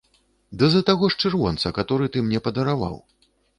[0.61, 3.01] Ды за таго ж чырвонца, каторы ты мне падараваў!